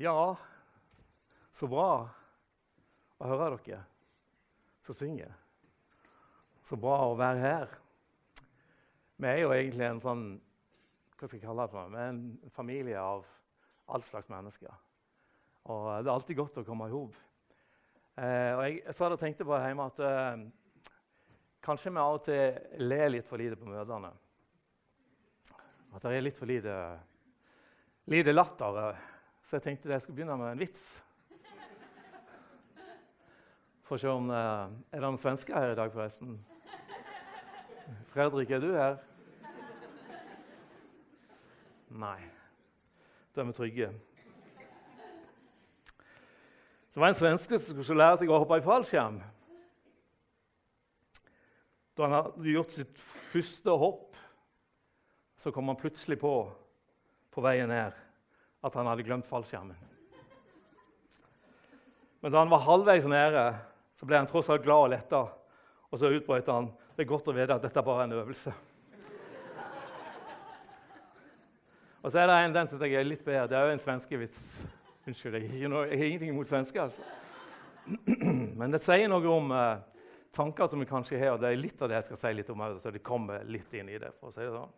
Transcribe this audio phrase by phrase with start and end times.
[0.00, 0.36] Ja,
[1.52, 2.08] så bra
[3.20, 3.82] å høre dere
[4.80, 5.34] som synger.
[6.64, 7.74] Så bra å være her.
[9.20, 10.22] Vi er jo egentlig en sånn
[11.18, 11.92] hva skal jeg kalle det for?
[11.92, 13.28] Vi er en familie av
[13.92, 14.72] all slags mennesker.
[15.68, 17.20] Og Det er alltid godt å komme i hop.
[18.16, 20.48] Eh, og jeg, jeg det og tenkte på hjemme at eh,
[21.60, 24.14] kanskje vi av og til ler litt for lite på møtene.
[25.92, 26.80] At det er litt for lite,
[28.08, 28.94] lite latter.
[29.42, 30.84] Så jeg tenkte jeg skulle begynne med en vits.
[33.88, 36.36] For å se om eh, Er det noen svensker her i dag, forresten?
[38.12, 39.00] Fredrik, er du her?
[41.90, 42.20] Nei.
[43.34, 43.88] Da er vi trygge.
[46.90, 49.18] Det var en svenske som skulle lære seg å hoppe i fallskjerm.
[51.94, 54.18] Da han hadde gjort sitt første hopp,
[55.38, 56.34] så kom han plutselig på
[57.30, 57.94] på veien ned
[58.60, 59.76] at han hadde glemt fallskjermen.
[62.20, 63.44] Men da han var halvveis nede,
[63.96, 65.22] så ble han tross alt glad og letta.
[65.90, 68.52] Og så utbrøt han det er godt å vite at dette bare er en øvelse.
[72.00, 73.46] Og så er det en den som jeg er litt bedre.
[73.48, 74.42] Det er jo en svenskevits.
[75.08, 76.82] Unnskyld, jeg, har ingenting imot svensker.
[76.82, 77.00] altså.
[78.60, 79.80] Men det sier noe om eh,
[80.36, 82.52] tanker som vi kanskje har, og det er litt av det jeg skal si litt
[82.52, 82.64] om.
[82.80, 84.76] så det kommer litt inn i det, for å si det sånn.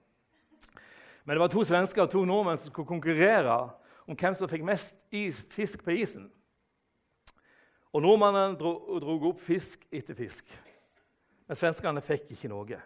[1.24, 3.56] Men det var to svensker og to nordmenn som skulle konkurrere
[4.08, 6.26] om hvem som fikk mest is, fisk på isen.
[7.92, 10.48] Og Nordmannen dro, dro opp fisk etter fisk.
[11.46, 12.80] Men svenskene fikk ikke noe.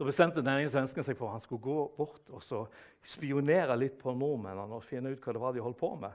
[0.00, 2.62] Da bestemte den ene svensken seg for at han skulle gå bort og så
[3.04, 6.14] spionere litt på nordmennene og finne ut hva det var de holdt på med.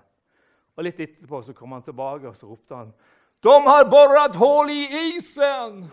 [0.75, 2.93] Og Litt etterpå så kom han tilbake og så ropte han,
[3.41, 5.85] 'De har boret hull i isen!'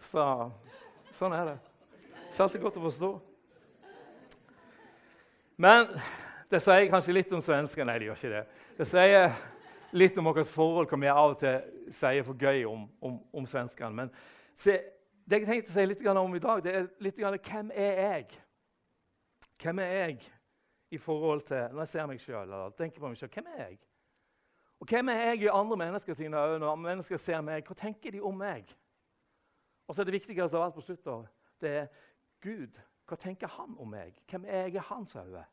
[0.00, 0.24] Så,
[1.12, 1.67] sånn er det.
[2.28, 3.10] Ikke alltid godt å forstå.
[5.58, 5.88] Men
[6.50, 7.88] det sier kanskje litt om svenskene.
[7.90, 8.42] Nei, det gjør ikke det.
[8.78, 9.32] Det sier
[9.98, 13.48] litt om vårt forhold, hva vi av og til sier for gøy om, om, om
[13.48, 14.04] svenskene.
[14.04, 14.12] Men
[14.54, 14.76] se,
[15.28, 18.02] det jeg tenkte å si litt om i dag, det er litt grann, hvem er
[18.04, 18.26] jeg?
[19.58, 20.18] Hvem er jeg
[20.94, 23.62] i forhold til Når jeg ser meg sjøl eller tenker på meg sjøl, hvem er
[23.64, 23.78] jeg?
[24.78, 26.60] Og hvem er jeg i andre mennesker sine øyne?
[26.62, 28.70] Når mennesker ser meg, hva tenker de om meg?
[29.88, 31.26] Og så er det viktigste av alt på slutten,
[31.60, 31.88] det er
[32.40, 32.78] Gud.
[33.08, 34.16] Hva tenker han om meg?
[34.30, 35.44] Hvem er jeg i hans øyne?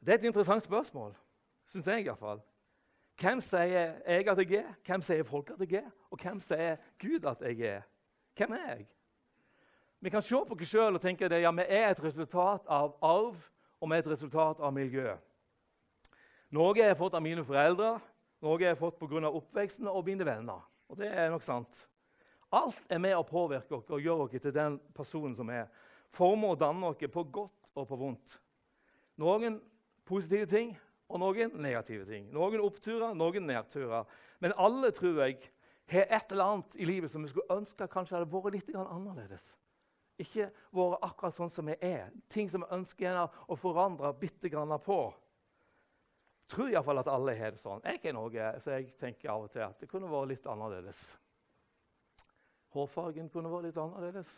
[0.00, 1.16] Det er et interessant spørsmål,
[1.66, 2.40] syns jeg iallfall.
[3.20, 4.74] Hvem sier jeg at jeg er?
[4.86, 5.90] Hvem sier folk at jeg er?
[6.10, 7.82] Og hvem sier Gud at jeg er?
[8.36, 8.86] Hvem er jeg?
[10.00, 12.96] Vi kan se på oss sjøl og tenke at ja, vi er et resultat av
[13.02, 13.40] arv
[13.80, 15.16] og vi er et resultat av miljø.
[16.56, 17.96] Noe jeg fått av mine foreldre,
[18.44, 19.28] noe jeg har fått pga.
[19.28, 20.62] oppveksten og mine venner.
[20.88, 21.88] Og det er nok sant.
[22.54, 25.66] Alt er med å påvirke oss og gjøre oss til den personen som er.
[26.14, 28.36] Former og danner oss på godt og på vondt.
[29.18, 29.58] Noen
[30.06, 30.74] positive ting
[31.08, 32.30] og noen negative ting.
[32.34, 34.06] Noen oppturer, noen nedturer.
[34.42, 35.38] Men alle tror jeg
[35.90, 39.54] har et eller annet i livet som vi skulle ønske kanskje hadde vært litt annerledes.
[40.22, 42.08] Ikke vært akkurat sånn som vi er.
[42.32, 45.00] Ting som vi ønsker å forandre bitte grann på.
[46.46, 47.82] Jeg tror iallfall at alle har det sånn.
[47.82, 51.08] Jeg er noe, så jeg tenker av og til at det kunne vært litt annerledes.
[52.76, 54.32] Hårfargen kunne vært litt annerledes.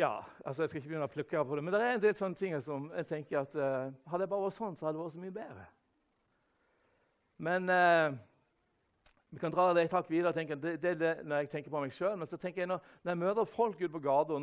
[0.00, 2.16] Ja, altså Jeg skal ikke begynne å plukke på det, men det er en del
[2.16, 5.04] sånne ting som jeg tenker at uh, Hadde jeg bare vært sånn, så hadde det
[5.04, 5.66] vært så mye bedre.
[7.40, 8.16] Men uh,
[9.30, 10.32] vi kan dra det et hakk videre.
[10.36, 12.16] Tenker, det, det, det, når jeg tenker på meg sjøl.
[12.18, 14.40] Men så tenker jeg når, når jeg møter folk ute på gata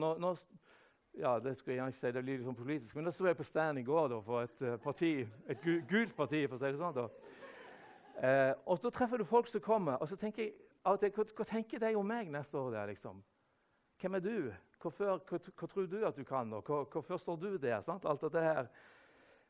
[1.18, 3.38] ja, det skulle jeg ikke si, det blir litt sånn politisk, men da så jeg
[3.40, 5.12] på stand i går da, for et uh, parti,
[5.50, 6.44] et gult parti.
[6.46, 7.08] for å si det sånn da.
[8.70, 10.54] og Da treffer du folk som kommer, og så tenker jeg
[10.88, 12.72] av og til, hva, hva tenker de om meg neste år?
[12.72, 13.20] der, liksom?
[14.00, 14.38] Hvem er du?
[14.82, 16.54] Hvorfor, hva, hva, tror du at du kan?
[16.54, 17.82] og Hvorfor står du der?
[17.82, 18.06] Sant?
[18.06, 18.70] Alt dette her.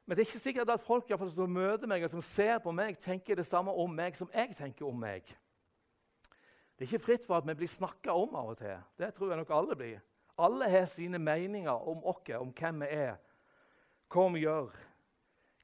[0.06, 2.96] Men det er ikke sikkert at folk som møter meg, og som ser på meg,
[3.00, 5.28] tenker det samme om meg som jeg tenker om meg.
[6.78, 8.78] Det er ikke fritt for at vi blir snakka om av og til.
[8.98, 10.04] Det tror jeg nok alle blir.
[10.38, 13.18] Alle har sine meninger om oss, om hvem vi er,
[14.14, 14.72] hva vi gjør.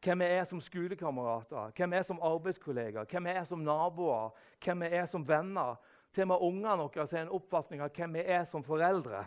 [0.03, 4.33] Hvem vi er som skolekamerater, hvem vi er som arbeidskollegaer, hvem vi er som naboer,
[4.63, 5.77] hvem vi er som venner.
[6.13, 9.23] Til og med ungene våre har en oppfatning av hvem vi er som foreldre.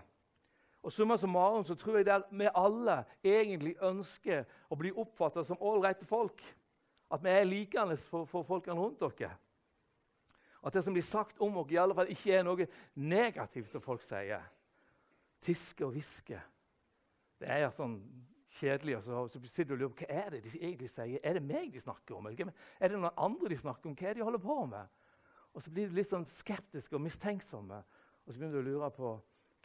[0.86, 5.42] Og summa summarum så tror jeg det at vi alle egentlig ønsker å bli oppfatta
[5.44, 6.44] som ålreite folk.
[7.10, 9.32] At vi er likende for, for folkene rundt dere.
[10.62, 13.82] At det som blir sagt om oss, i alle fall ikke er noe negativt, som
[13.82, 14.44] folk sier.
[15.42, 16.38] Tiske og hviske.
[17.38, 17.98] Det er sånn
[18.48, 18.96] kjedelig.
[18.96, 21.18] Og så, så sitter du og lurer på hva er det de egentlig sier.
[21.22, 22.26] Er det meg de snakker om?
[22.30, 23.96] Eller er det noen andre de snakker om?
[23.98, 24.96] Hva er det de holder på med?
[25.56, 27.80] Og så blir du litt sånn skeptiske og mistenksomme.
[28.26, 29.12] Og så begynner du å lure på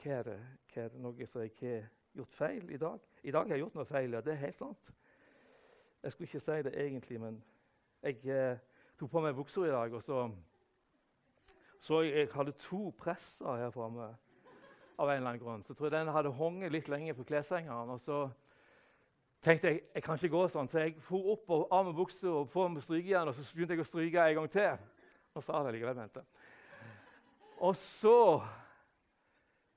[0.01, 0.37] hva er det,
[0.73, 3.09] hva er det noe som jeg, har gjort feil i dag.
[3.23, 4.91] I dag har jeg gjort noe feil, ja, det er helt sant.
[6.01, 7.37] Jeg skulle ikke si det egentlig, men
[8.01, 8.63] jeg eh,
[8.97, 10.23] tok på meg bukser i dag, og så
[11.81, 14.11] så jeg, jeg hadde to presser her framme
[15.01, 15.63] av en eller annen grunn.
[15.65, 17.89] Så jeg tror jeg den hadde hengt litt lenge på kleshengeren.
[17.89, 18.19] Og så
[19.41, 22.29] tenkte jeg jeg kan ikke gå sånn, så jeg for opp og av med buksa
[22.29, 24.89] og på med strykejern, og så begynte jeg å stryke en gang til.
[25.35, 26.23] Og sa det likevel, mente.
[27.61, 28.41] Og så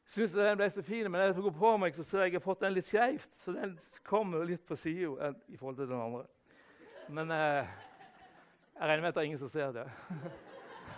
[0.09, 2.41] syntes jeg den ble så fin, men jeg tok på meg, så ser jeg jeg
[2.41, 3.37] har fått den litt skeivt.
[3.37, 3.77] Så den
[4.07, 6.25] kommer litt på sida i forhold til den andre.
[7.13, 7.73] Men eh,
[8.75, 9.85] jeg regner med at det er ingen som ser det.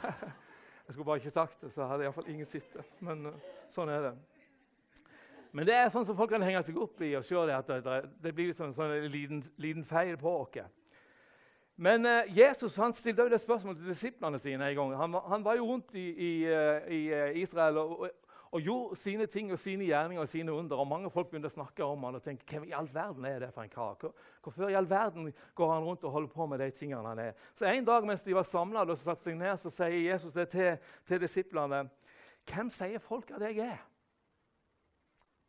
[0.86, 2.86] jeg skulle bare ikke sagt det, så hadde iallfall ingen sett det.
[3.04, 4.14] Men uh, sånn er det.
[5.56, 7.70] Men det er sånn som folk kan henge seg opp i og se det at
[8.20, 10.58] det, blir sånn, sånn en liten, liten, feil på oss.
[11.80, 14.92] Men uh, Jesus han stilte det spørsmålet til disiplene sine en gang.
[15.00, 17.00] Han, han var jo rundt i, i, uh, i
[17.40, 18.04] Israel og,
[18.50, 20.76] og gjorde sine ting og sine gjerninger og sine under.
[20.76, 23.40] og Mange folk begynte å snakke om han og tenke hvem i all verden er
[23.46, 24.12] det for en kar?
[24.44, 27.36] Hvorfor i all verden går han rundt og holder på med de tingene han er?
[27.56, 30.50] Så En dag mens de var samla og satte seg ned, så sier Jesus det
[30.52, 30.76] til,
[31.08, 31.86] til disiplene.
[32.44, 33.84] Hvem sier folk at jeg er?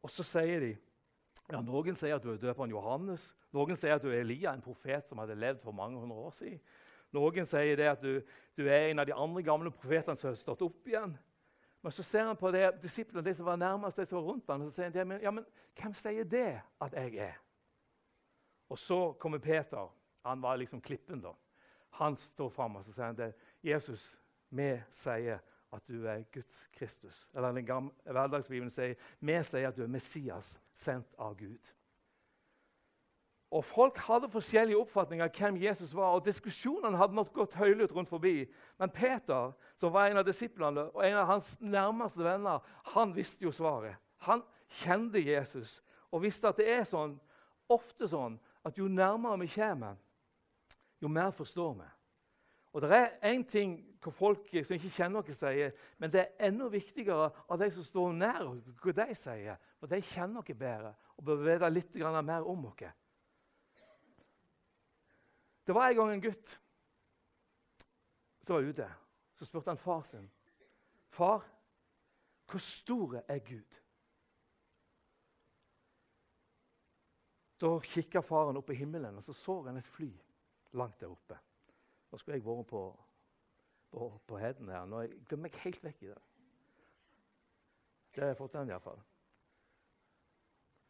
[0.05, 0.73] Og så sier de
[1.47, 3.29] ja, Noen sier at du er døperen Johannes.
[3.55, 6.35] Noen sier at du er Elia, en profet som hadde levd for mange hundre år
[6.35, 6.59] siden.
[7.15, 8.19] Noen sier det at du,
[8.59, 11.15] du er en av de andre gamle profetene som har stått opp igjen.
[11.81, 14.49] Men så ser han på det, disiplene, de som var nærmest, de som var rundt
[14.51, 15.45] ham, og så sier han ja, men
[15.77, 16.49] hvem sier det
[16.83, 17.37] at jeg er?
[18.67, 19.87] Og så kommer Peter.
[20.27, 21.31] Han var liksom klippen, da.
[22.01, 23.29] Han står fram og så sier han det.
[23.63, 24.17] Jesus,
[24.51, 25.39] vi sier
[25.73, 27.27] at du er Guds Kristus.
[27.35, 31.73] Eller den gamle hverdagsbibelen sier vi sier at du er Messias, sendt av Gud.
[33.51, 36.17] Og Folk hadde forskjellige oppfatninger av hvem Jesus var.
[36.17, 38.45] og Diskusjonene hadde nok gått høylytt rundt forbi.
[38.79, 42.59] Men Peter, som var en av disiplene og en av hans nærmeste venner,
[42.93, 43.95] han visste jo svaret.
[44.27, 45.81] Han kjente Jesus
[46.11, 47.15] og visste at det er sånn,
[47.71, 48.35] ofte sånn
[48.67, 49.95] at jo nærmere vi kommer,
[50.99, 51.87] jo mer forstår vi.
[52.73, 56.47] Og Det er én ting hvor folk som ikke kjenner oss, sier, men det er
[56.47, 58.45] enda viktigere av de som står nær
[58.83, 59.57] hva de sier.
[59.79, 62.85] For de kjenner oss bedre og bør vite litt mer om oss.
[65.67, 66.53] Det var en gang en gutt
[68.43, 68.87] som var ute.
[69.35, 70.29] Så spurte han far sin.
[71.09, 71.43] 'Far,
[72.45, 73.81] hvor store er Gud?'
[77.59, 80.11] Da kikka faren opp i himmelen og så så han et fly
[80.77, 81.37] langt der oppe.
[82.11, 82.81] Da skulle jeg vært på,
[83.91, 84.85] på, på heden her.
[84.85, 86.19] Nå jeg glemmer meg helt vekk i det.
[88.15, 89.01] Det har jeg fått den iallfall.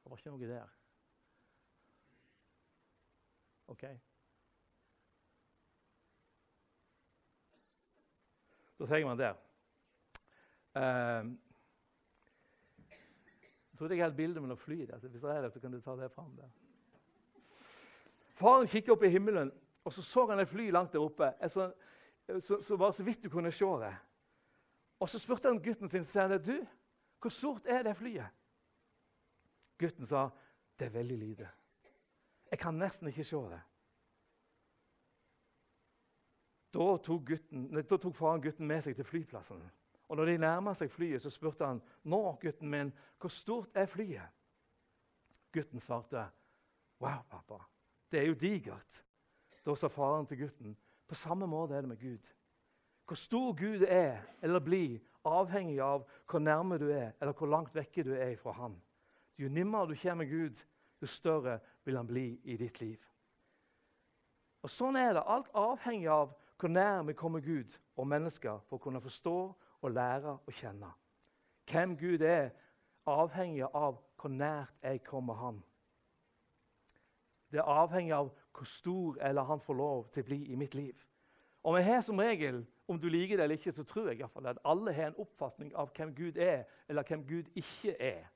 [0.04, 0.76] Det var ikke noe der.
[3.68, 3.84] OK.
[8.78, 9.34] Så trenger man der.
[10.78, 11.34] Uh,
[13.72, 14.88] jeg trodde jeg hadde bilde mellom flyet.
[14.88, 15.10] fly der.
[15.10, 16.36] Hvis det er det, så kan du ta det fram.
[16.36, 16.50] der.
[18.38, 19.52] Faren kikker opp i himmelen,
[19.88, 21.32] og så så han et fly langt der oppe.
[21.48, 21.70] Så,
[22.44, 23.94] så, så bare så vidt du kunne se det.
[25.00, 26.58] Og Så spurte han gutten sin sa han, du,
[27.22, 28.28] hvor stort er det flyet.
[29.80, 30.30] Gutten sa
[30.80, 31.48] det er veldig lite.
[32.52, 33.62] Jeg kan nesten ikke se det.
[36.74, 39.64] Da tok, gutten, da tok, faren gutten med seg til flyplassen.
[40.08, 42.92] Og når de nærma seg flyet, så spurte han nå, gutten min,
[43.22, 44.36] hvor stort er flyet.
[45.54, 46.28] Gutten svarte,
[47.00, 47.64] 'Wow, pappa,
[48.12, 49.07] det er jo digert.'
[49.68, 52.34] Da sa faren til gutten, 'På samme måte er det med Gud.'
[53.08, 57.76] Hvor stor Gud er eller blir, avhengig av hvor nærme du er, eller hvor langt
[57.76, 58.82] vekke du er fra Han.
[59.38, 60.66] Jo nærmere du kommer Gud,
[61.02, 62.98] jo større vil han bli i ditt liv.
[64.62, 65.24] Og Sånn er det.
[65.26, 69.38] Alt avhengig av hvor nær vi kommer Gud og mennesker for å kunne forstå
[69.82, 70.90] og lære å kjenne.
[71.72, 72.50] Hvem Gud er,
[73.06, 75.64] avhengig av hvor nært jeg kommer Han.
[77.52, 80.76] Det er avhengig av hvor stor eller han får lov til å bli i mitt
[80.76, 81.04] liv.
[81.64, 84.30] Og vi har som regel, om du liker det eller ikke, så tror jeg i
[84.32, 88.30] fall at alle har en oppfatning av hvem Gud er, eller hvem Gud ikke er.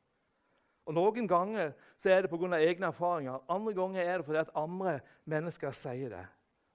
[0.85, 2.57] Og Noen ganger så er det pga.
[2.57, 6.25] egne erfaringer, andre ganger er det fordi at andre mennesker sier det.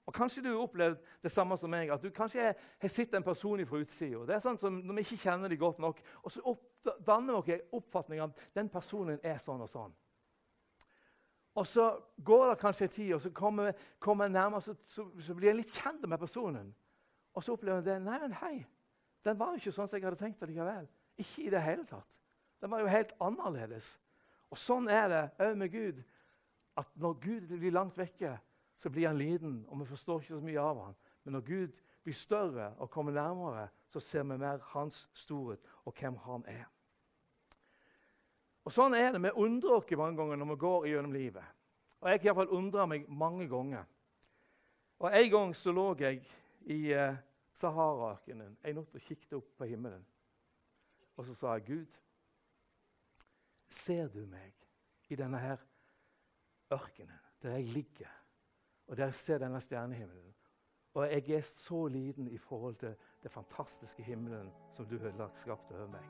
[0.06, 3.22] Og Kanskje du har opplevd det samme som meg, at du kanskje har sett en
[3.22, 4.22] person fra utsida.
[4.26, 6.54] Det er sånn som når vi ikke kjenner dem godt nok, og så
[7.06, 9.94] danner vi en oppfatning av at den personen er sånn og sånn.
[11.56, 15.34] Og Så går det kanskje en tid, og så kommer, kommer nærmere, så, så, så,
[15.34, 16.74] blir jeg litt kjent med personen.
[17.32, 17.94] Og så opplever jeg det.
[18.04, 18.66] Nei, men hei,
[19.24, 20.88] den var jo ikke sånn som jeg hadde tenkt det likevel.
[21.16, 22.18] Ikke i det hele tatt.
[22.60, 23.94] Den var jo helt annerledes.
[24.52, 26.04] Og sånn er det òg med Gud.
[26.76, 28.36] At når Gud blir langt vekke,
[28.76, 31.02] så blir han liten, og vi forstår ikke så mye av han.
[31.24, 35.96] Men når Gud blir større og kommer nærmere, så ser vi mer hans storhet og
[35.96, 36.68] hvem han er.
[38.66, 39.22] Og Sånn er det.
[39.22, 41.54] Vi undrer oss mange ganger når vi går gjennom livet.
[42.00, 43.86] Og Jeg har iallfall undra meg mange ganger.
[44.98, 46.26] Og En gang så lå jeg
[46.66, 47.16] i eh,
[47.54, 48.58] Sahara-ørkenen.
[48.64, 50.04] Jeg nådde og kikket opp på himmelen.
[51.16, 52.00] Og så sa jeg, 'Gud,
[53.68, 54.52] ser du meg
[55.08, 55.56] i denne her
[56.72, 58.10] ørkenen, der jeg ligger,
[58.86, 60.34] og der jeg ser denne stjernehimmelen?'
[60.94, 65.72] Og jeg er så liten i forhold til den fantastiske himmelen som du har skapt
[65.72, 66.04] over meg.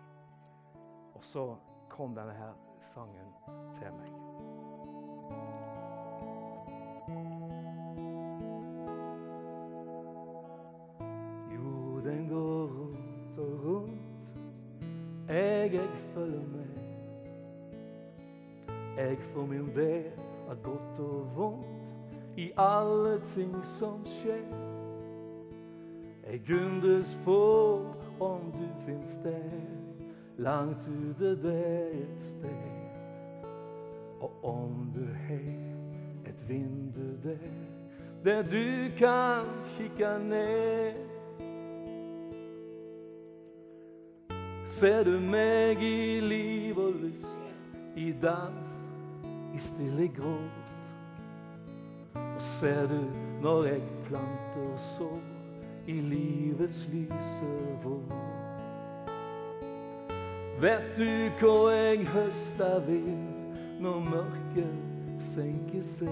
[1.14, 1.56] Og så
[1.88, 3.32] kom denne her sangen
[3.74, 4.12] til meg.
[11.54, 14.36] Jo, den går rundt og rundt,
[15.28, 16.66] jeg, jeg følger med.
[18.96, 20.12] Jeg får min del
[20.48, 21.76] av godt og vondt
[22.36, 24.46] i alle ting som skjer.
[26.26, 27.40] Jeg undres på
[28.20, 29.85] om du finnes der
[30.38, 32.50] langt ute det et sted.
[34.20, 35.52] Og om du har
[36.26, 37.36] et vindu der,
[38.24, 39.44] der du kan
[39.76, 40.92] kikke ned.
[44.64, 47.40] Ser du meg i liv og lyst,
[47.96, 48.90] i dans,
[49.54, 50.90] i stille gråt?
[52.14, 53.00] Og ser du
[53.42, 55.20] når jeg planter sår
[55.86, 58.45] i livets lyse vår?
[60.56, 61.04] Vet du
[61.36, 63.18] hva jeg høster vil
[63.76, 66.08] når mørket senker seg?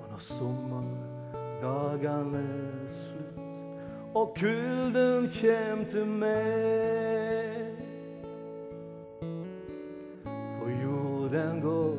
[0.00, 3.38] Og når sommerdagene er slutt
[4.18, 7.76] og kulden kjem til meg.
[10.32, 11.94] For jorden går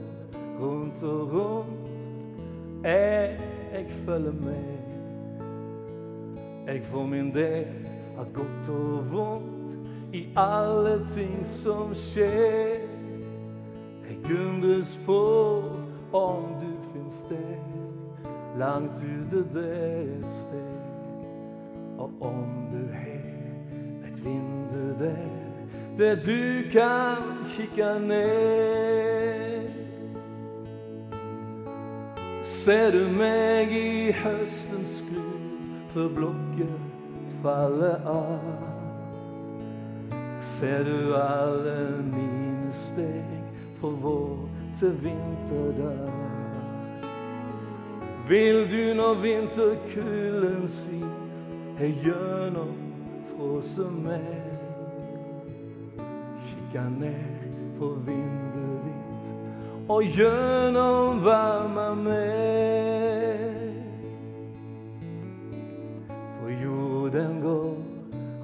[0.59, 1.89] rundt og rundt,
[2.83, 3.39] jeg,
[3.71, 4.77] jeg følger med.
[6.67, 7.67] Jeg får min del
[8.19, 9.82] av godt og vondt
[10.13, 12.77] i alle ting som skjer.
[14.09, 15.23] Jeg undres på
[16.13, 17.57] om du finnes der,
[18.57, 20.69] langt ute der et sted.
[21.97, 23.25] Og om du har
[24.07, 25.17] et vindu der,
[25.97, 29.69] der du kan kikke ned.
[32.43, 35.25] Ser du meg i høstens gru,
[35.89, 36.77] før blokket
[37.41, 38.72] faller av?
[40.43, 43.43] Ser du alle mine steg
[43.79, 46.11] fra vår til vinterdag?
[48.27, 51.39] Vil du når vinterkulden sis,
[51.77, 52.75] har gjennom
[53.31, 54.43] frose meg?
[56.49, 57.47] Kikka ned
[57.79, 63.47] på vinduet ditt og gjennom varme meg.
[66.41, 67.71] For jorden går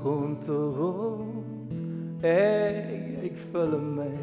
[0.05, 1.28] rundt og rundt
[2.23, 2.85] jeg,
[3.23, 4.17] jeg følger med.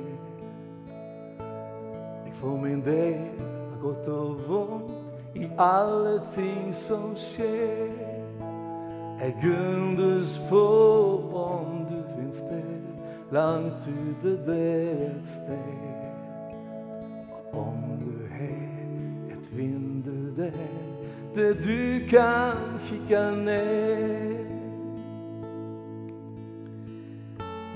[2.26, 3.20] Jeg får min del
[3.72, 4.92] av godt og vondt
[5.34, 7.92] i alle ting som skjer.
[9.20, 10.64] Jeg undres på
[11.34, 12.80] om du finnes der,
[13.32, 15.96] langt ute der et sted.
[17.52, 20.50] Og om du har et vindu der,
[21.34, 24.55] der du kan kikke ned.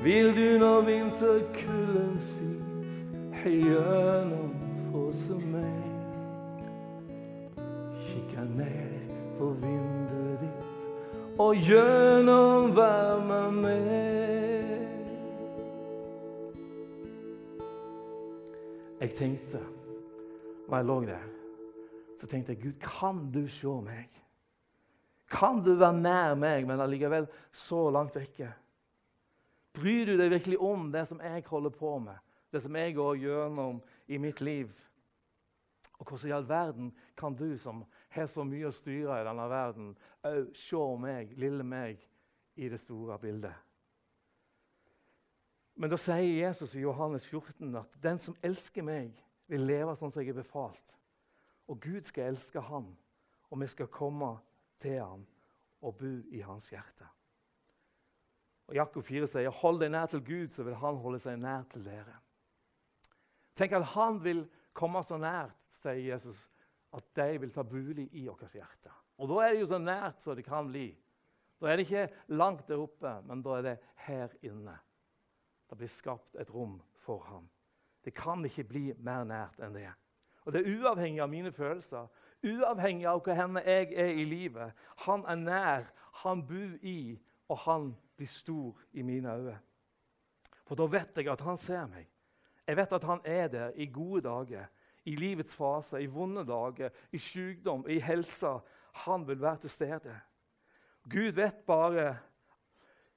[0.00, 3.00] Vil du når vinterkulden sis
[3.44, 4.54] gjennom
[4.86, 5.82] frose meg?
[8.06, 10.86] Kikka ned på vinduet ditt
[11.36, 14.72] og gjennom varme meg.
[19.04, 19.60] Jeg tenkte,
[20.64, 21.28] når jeg lå der,
[22.16, 24.08] så tenkte jeg Gud, kan du se meg?
[25.28, 28.48] Kan du være nær meg, men allikevel så langt vekke?
[29.72, 32.18] Bryr du deg virkelig om det som jeg holder på med,
[32.50, 34.72] det som jeg går gjennom i mitt liv?
[36.00, 39.48] Og hvordan i all verden kan du som har så mye å styre i denne
[39.50, 39.90] verden,
[40.26, 42.00] òg se meg, lille meg,
[42.56, 43.54] i det store bildet?
[45.80, 49.14] Men da sier Jesus i Johannes 14 at den som elsker meg,
[49.50, 50.92] vil leve sånn som jeg er befalt.
[51.70, 52.90] Og Gud skal elske ham,
[53.50, 54.34] og vi skal komme
[54.82, 55.24] til ham
[55.80, 57.08] og bo i hans hjerte.
[58.70, 61.62] Og Jakob 4 sier, 'Hold deg nær til Gud, så vil han holde seg nær
[61.70, 62.20] til dere'.
[63.54, 66.48] Tenk at han vil komme så nært, sier Jesus,
[66.94, 68.92] at de vil ta bolig i vårt hjerte.
[69.18, 70.96] Og da er det jo så nært som det kan bli.
[71.60, 74.78] Da er det ikke langt der oppe, men da er det her inne.
[75.70, 77.50] Det blir skapt et rom for ham.
[78.04, 79.90] Det kan ikke bli mer nært enn det.
[80.46, 82.06] Og Det er uavhengig av mine følelser,
[82.42, 84.72] uavhengig av hvor jeg er i livet.
[85.06, 85.90] Han er nær,
[86.22, 87.20] han bor i,
[87.50, 89.58] og han blir stor i mine øyne.
[90.66, 92.06] For da vet jeg at han ser meg.
[92.66, 94.68] Jeg vet at han er der i gode dager,
[95.04, 98.58] i livets fase, i vonde dager, i sykdom, i helsa.
[99.06, 100.14] Han vil være til stede.
[101.10, 102.08] Gud vet bare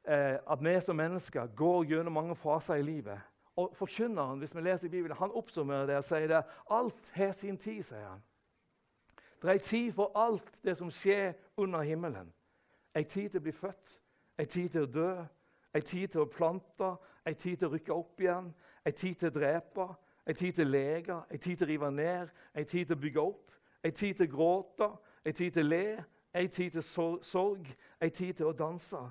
[0.07, 3.21] eh, at vi som mennesker går gjennom mange faser i livet.
[3.55, 6.41] Og Forkynneren hvis vi leser i Bibelen, han oppsummerer det og sier det.
[6.71, 8.23] Alt har sin tid, sier han.
[9.41, 12.33] Det er en tid for alt det som skjer under himmelen.
[12.95, 13.99] En tid til å bli født,
[14.37, 15.09] en tid til å dø,
[15.73, 16.89] ei tid til å plante,
[17.25, 18.49] ei tid til å rykke opp igjen,
[18.85, 19.87] ei tid til å drepe,
[20.27, 23.01] ei tid til å lege, ei tid til å rive ned, ei tid til å
[23.01, 24.89] bygge opp, ei tid til å gråte,
[25.25, 25.87] ei tid til å le,
[26.33, 26.85] ei tid til
[27.23, 27.67] sorg,
[28.01, 29.01] ei tid til å danse.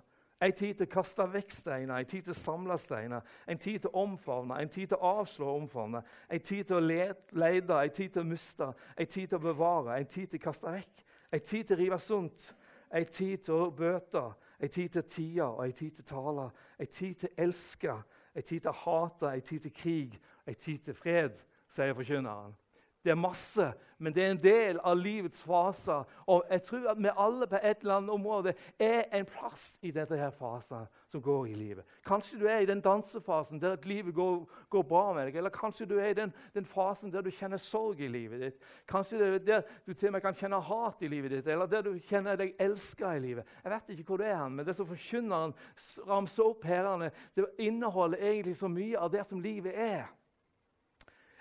[0.42, 3.84] En tid til å kaste vekk steiner, en tid til å samle steiner, en tid
[3.84, 7.76] til å omfavne, en tid til å avslå og omfavne, en tid til å lete,
[7.76, 8.66] en tid til å miste,
[8.98, 11.78] en tid til å bevare, en tid til å kaste vekk, en tid til å
[11.78, 12.48] rive sunt,
[12.90, 14.24] en tid til å bøte,
[14.62, 16.48] en tid til tida og en tid til tala.
[16.78, 17.94] Ei tid til å elske,
[18.34, 22.54] en tid til å hate, en tid til krig, en tid til fred, sier forkynneren.
[23.02, 23.64] Det er masse,
[23.98, 26.04] men det er en del av livets faser.
[26.30, 29.90] Og jeg tror at vi alle på et eller annet område er en plass i
[29.90, 31.96] dette her fasen som går i livet.
[32.06, 35.40] Kanskje du er i den dansefasen der livet går, går bra med deg.
[35.42, 38.70] Eller kanskje du er i den, den, fasen der du kjenner sorg i livet ditt.
[38.86, 41.66] Kanskje det er der du til og med kan kjenne hat i livet ditt, eller
[41.66, 43.58] der du kjenner deg elska i livet.
[43.64, 45.58] Jeg vet ikke hvor du er, men det som forkynneren
[46.06, 50.10] ramser opp her, det inneholder egentlig så mye av det som livet er.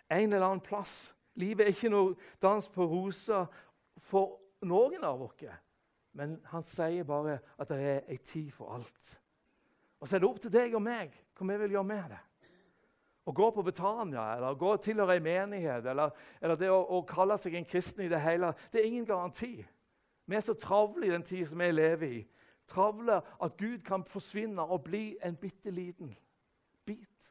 [0.09, 3.49] En eller annen plass Livet er ikke noe dans på roser
[4.01, 5.45] for noen av oss.
[6.17, 9.13] Men han sier bare at det er ei tid for alt.
[10.01, 12.19] Og Så er det opp til deg og meg hva vi vil gjøre med det.
[13.21, 17.03] Å gå på Betania eller gå og tilhøre ei menighet eller, eller det å, å,
[17.05, 19.59] kalle seg en kristen i det hele, det er ingen garanti.
[20.25, 22.21] Vi er så travle i den tid som vi lever i.
[22.71, 26.15] Travle at Gud kan forsvinne og bli en bitte liten
[26.85, 27.29] bit.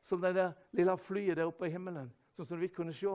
[0.00, 3.12] Som det der lille flyet der oppe i himmelen sånn som du vidt kunne se.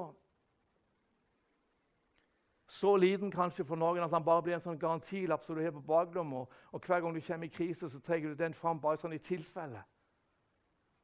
[2.68, 5.76] Så liten kanskje for noen at han bare blir en sånn garantilapp som du har
[5.76, 6.46] på baklomma.
[6.74, 9.22] Og hver gang du kommer i krise, så trenger du den fram bare sånn i
[9.22, 9.84] tilfelle.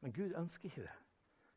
[0.01, 0.97] Men Gud ønsker ikke det.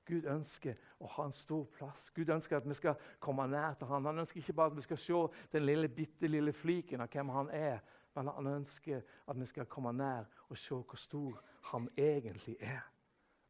[0.04, 2.10] Gud ønsker å ha en stor plass.
[2.12, 4.04] Gud ønsker at vi skal komme nær til ham.
[4.10, 5.20] Han ønsker ikke bare at vi skal se
[5.54, 7.80] den lille, bitte lille fliken av hvem han er,
[8.14, 11.40] men han ønsker at vi skal komme nær og se hvor stor
[11.72, 12.84] han egentlig er.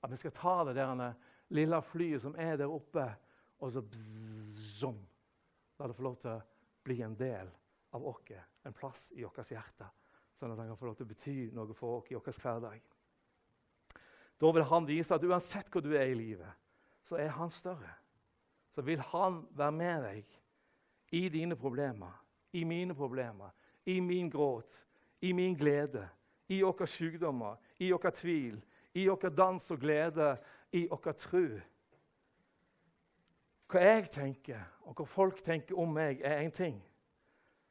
[0.05, 0.94] At vi skal ta det der
[1.54, 3.04] lille flyet som er der oppe,
[3.62, 4.98] og så bzzzom.
[5.78, 6.40] La det få lov til å
[6.84, 7.50] bli en del
[7.94, 8.32] av oss,
[8.64, 9.86] en plass i vårt hjerte,
[10.34, 12.82] sånn at han kan få lov til å bety noe for oss i vår hverdag.
[14.40, 16.50] Da vil han vise at uansett hvor du er i livet,
[17.06, 17.92] så er han større.
[18.74, 20.38] Så vil han være med deg
[21.14, 22.10] i dine problemer,
[22.52, 23.52] i mine problemer,
[23.86, 24.80] i min gråt,
[25.22, 26.08] i min glede,
[26.48, 28.58] i våre sykdommer, i vår tvil,
[28.94, 30.37] i vår dans og glede,
[30.72, 31.46] i vår tro.
[33.70, 36.76] Hva jeg tenker, og hva folk tenker om meg, er én ting.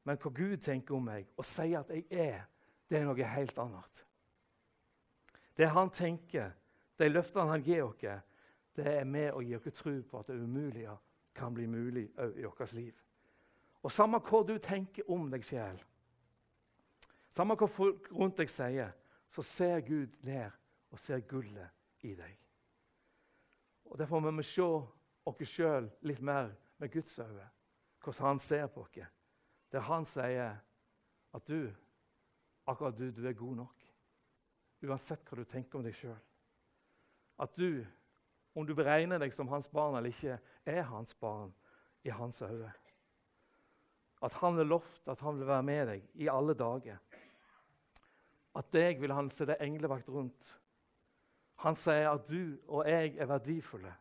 [0.04, 2.42] Men hva Gud tenker om meg og sier at jeg er,
[2.90, 4.04] det er noe helt annet.
[5.58, 6.52] Det han tenker,
[7.00, 8.04] de løftene han gir oss,
[8.76, 10.98] det er med å gi oss tro på at det umulige
[11.34, 12.94] kan bli mulig i vårt liv.
[13.84, 15.80] Og Samme hva du tenker om deg selv,
[17.34, 18.92] samme hva folk rundt deg sier,
[19.30, 20.52] så ser Gud ned
[20.94, 22.38] og ser gullet i deg.
[23.90, 27.48] Og Derfor må vi se oss sjøl litt mer med Guds øyne,
[28.04, 29.00] hvordan han ser på oss.
[29.74, 30.60] Der han sier
[31.34, 31.74] at du,
[32.70, 33.90] akkurat du, du er god nok.
[34.84, 36.20] Uansett hva du tenker om deg sjøl.
[37.42, 37.82] At du,
[38.54, 41.54] om du beregner deg som hans barn eller ikke, er hans barn
[42.06, 42.70] i hans øyne.
[44.24, 47.02] At han har lovt at han vil være med deg i alle dager.
[48.54, 50.60] At deg vil han sette englevakt rundt
[51.62, 53.94] han sier at du og jeg er verdifulle,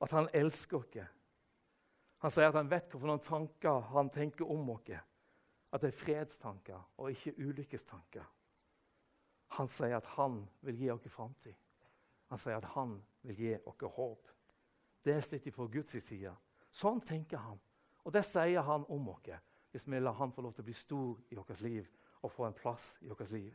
[0.00, 0.98] at han elsker oss.
[2.20, 4.92] Han sier at han vet hvilke tanker han tenker om oss.
[5.70, 8.24] At det er fredstanker og ikke ulykkestanker.
[9.56, 11.54] Han sier at han vil gi oss framtid.
[12.30, 14.28] Han sier at han vil gi oss håp.
[15.02, 16.34] Det er slitt fra Guds side.
[16.70, 17.58] Sånn tenker han.
[18.04, 19.32] Og det sier han om oss,
[19.70, 21.88] hvis vi lar han få lov til å bli stor i vårt liv
[22.20, 23.54] og få en plass i vårt liv.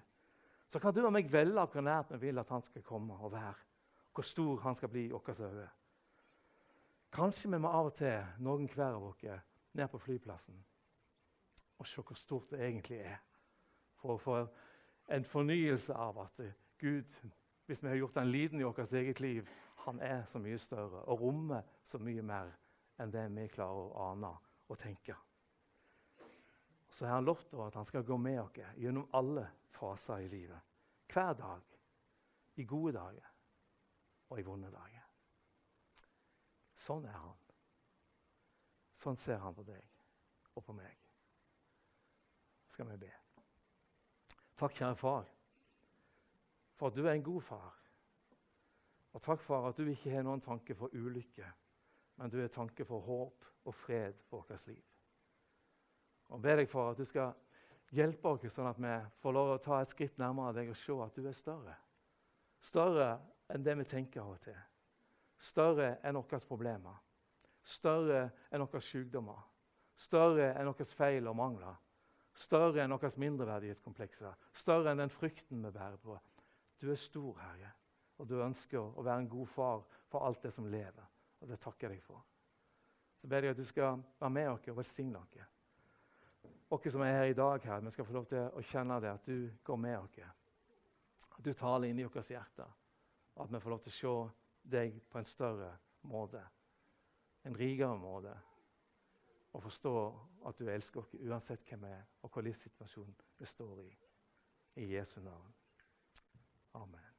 [0.75, 3.29] Så kan du og meg velge hvor nært vi vil at han skal komme og
[3.31, 3.53] være.
[4.11, 5.67] Hvor stor han skal bli i våre øyne.
[7.15, 9.21] Kanskje vi må av og til, noen hver av oss,
[9.71, 10.57] ned på flyplassen
[11.79, 13.21] og se hvor stort det egentlig er.
[13.95, 14.35] For å få
[15.15, 16.43] en fornyelse av at
[16.83, 17.15] Gud,
[17.65, 19.47] hvis vi har gjort en liten i vårt eget liv,
[19.85, 22.51] han er så mye større og rommer så mye mer
[22.99, 24.35] enn det vi klarer å ane
[24.67, 25.15] og tenke
[26.95, 30.59] så har han lovt at han skal gå med oss gjennom alle faser i livet.
[31.11, 31.63] Hver dag.
[32.55, 33.25] I gode dager
[34.29, 35.03] og i vonde dager.
[36.71, 37.35] Sånn er han.
[38.95, 39.83] Sånn ser han på deg
[40.55, 41.03] og på meg.
[42.71, 43.11] Skal vi be.
[44.55, 45.27] Takk, kjære far,
[46.79, 47.85] for at du er en god far.
[49.11, 51.51] Og takk, far, at du ikke har noen tanke for ulykke,
[52.15, 54.94] men du har tanke for håp og fred for vårt liv.
[56.33, 57.33] Og ber deg for at du skal
[57.95, 60.97] hjelpe oss, sånn at vi får lov å ta et skritt nærmere deg og se
[61.05, 61.75] at du er større.
[62.65, 63.09] Større
[63.53, 64.57] enn det vi tenker av og til.
[65.37, 67.01] Større enn våre problemer.
[67.65, 69.41] Større enn våre sykdommer.
[69.95, 71.81] Større enn våre feil og mangler.
[72.35, 74.33] Større enn våre mindreverdighetskomplekser.
[74.51, 76.17] Større enn den frykten vi bærer på.
[76.81, 77.71] Du er stor, Herre,
[78.19, 81.05] og du ønsker å være en god far for alt det som lever.
[81.41, 82.23] Og det takker jeg deg for.
[83.21, 85.54] Så ber jeg at du skal være med oss og velsigne oss.
[86.69, 89.11] Dere som er her i dag, her, vi skal få lov til å kjenne det,
[89.13, 90.17] at du går med oss.
[91.37, 92.65] At du taler inn i vårt hjerte.
[93.35, 95.71] Og at vi får lov til å se deg på en større
[96.09, 96.41] måte.
[97.45, 98.33] En rikere måte.
[99.55, 99.95] Og forstå
[100.49, 103.89] at du elsker oss uansett hvem vi er, og hva livssituasjon vi står i.
[104.83, 105.53] I Jesu navn.
[106.75, 107.11] Amen.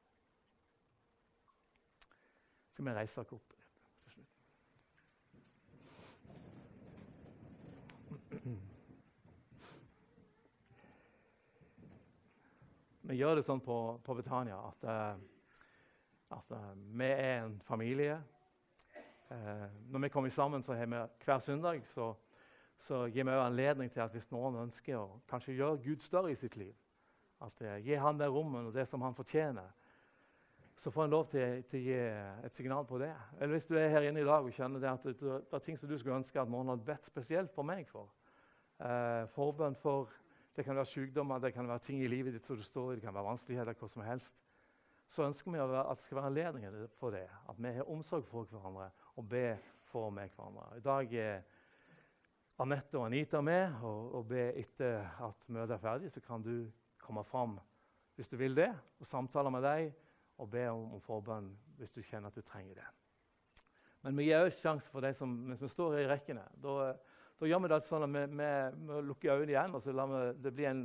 [2.70, 3.55] Skal vi reise oss opp
[13.06, 18.16] Vi gjør det sånn på, på Betania at, uh, at uh, vi er en familie.
[19.30, 22.08] Uh, når vi kommer sammen så har vi hver søndag, så,
[22.74, 26.40] så gir vi anledning til at hvis noen ønsker å kanskje gjøre Gud større i
[26.40, 26.74] sitt liv,
[27.46, 29.70] at Gi han det rommet og det som han fortjener,
[30.74, 32.02] så får en lov til, til, å gi
[32.50, 33.12] et signal på det.
[33.38, 35.62] Eller hvis du er her inne i dag og kjenner det at det, det er
[35.62, 38.10] ting som du skulle ønske at noen hadde bedt spesielt for meg for.
[39.32, 40.10] forbønn for
[40.56, 42.94] det kan være sykdommer, det kan være ting i livet ditt som du står i,
[42.96, 44.38] det kan være vanskeligheter, hva som helst.
[45.06, 47.26] Så ønsker vi at det skal være anledning for det.
[47.48, 50.66] At vi har omsorg for hverandre og ber for med hverandre.
[50.76, 51.44] I dag er
[52.58, 56.10] Anette og Anita med og, og be etter at møtet er ferdig.
[56.10, 56.66] Så kan du
[56.98, 57.58] komme fram
[58.16, 59.90] hvis du vil det, og samtale med deg
[60.40, 62.86] og be om, om forbønn hvis du kjenner at du trenger det.
[64.06, 66.46] Men vi gir også sjanse for de som, mens vi står i rekkene.
[66.62, 66.94] Da,
[67.40, 68.50] da gjør vi det sånn at vi, vi,
[68.88, 70.84] vi lukker øynene igjen, og så lar vi det bli en,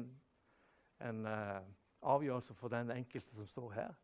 [1.07, 1.61] en uh,
[2.11, 3.95] avgjørelse for den enkelte som står her.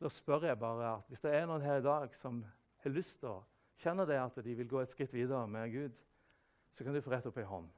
[0.00, 2.42] Da spør jeg bare at hvis det er noen her i dag som
[2.84, 3.42] har lyst til å
[3.80, 6.00] kjenne det at de vil gå et skritt videre med Gud,
[6.70, 7.68] så kan du få rett opp ei hånd.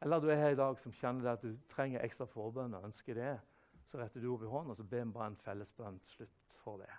[0.00, 2.86] Eller du er her i dag som kjenner det at du trenger ekstra forbønn og
[2.88, 3.34] ønsker det,
[3.84, 6.56] så retter du opp i hånden og så ber vi bare en felles bønn slutt
[6.62, 6.92] for det.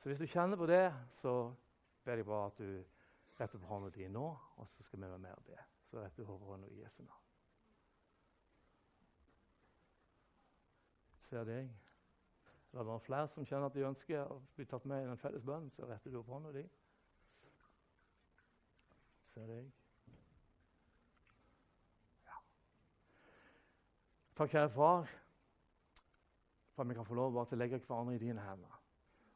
[0.00, 1.52] Så hvis du kjenner på det, så
[2.04, 2.93] ber jeg bare at du
[3.40, 5.58] Rett opp hånda di nå, og så skal vi være med og be.
[5.88, 7.24] Så rett opp hånda i Jesu navn.
[11.24, 11.72] Ser deg.
[12.74, 15.44] Er det flere som kjenner at de ønsker å bli tatt med i den felles
[15.46, 16.64] bønnen, så retter du opp hånda di.
[19.30, 19.68] Ser deg.
[22.26, 22.40] Ja.
[24.34, 25.12] Takk, kjære far,
[26.74, 28.80] for at vi kan få lov til å legge hverandre i dine hender.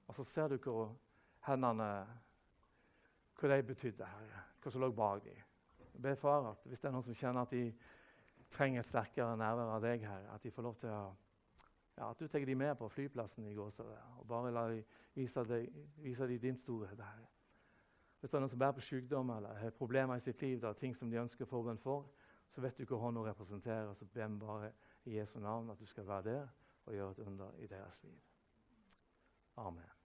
[0.09, 0.97] Og så ser du hvor
[1.47, 1.89] hendene
[3.39, 4.43] hva de betydde, Herre.
[4.63, 5.39] Hva som lå bak dem.
[5.93, 7.63] Jeg ber far at hvis det er noen som kjenner at de
[8.51, 11.07] trenger et sterkere nærvær av deg, Herre, at de får lov til å
[11.99, 15.43] ja, At du tar dem med på flyplassen i Gåsøya og bare la dem vise,
[15.45, 15.67] deg,
[15.99, 17.27] vise dem din storhet, Herre.
[18.21, 20.73] Hvis det er noen som bærer på sykdom eller har problemer i sitt liv, da,
[20.75, 22.07] ting som de ønsker forbønn for,
[22.49, 23.93] så vet du hva hånda representerer.
[23.95, 24.73] Så ber vi bare
[25.05, 26.49] i Jesu navn at du skal være der
[26.87, 28.19] og gjøre et under i deres liv.
[29.57, 29.98] Amen.